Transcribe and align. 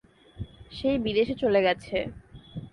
সে 0.71 0.89
বিদেশ 0.97 1.27
চলে 1.41 1.59
গেছে। 1.61 1.97